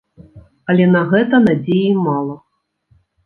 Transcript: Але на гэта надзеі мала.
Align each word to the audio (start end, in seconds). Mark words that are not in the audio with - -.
Але 0.73 0.87
на 0.93 1.01
гэта 1.11 1.41
надзеі 1.45 1.91
мала. 2.09 2.35